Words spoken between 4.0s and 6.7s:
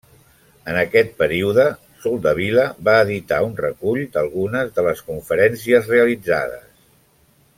d'algunes de les conferències realitzades.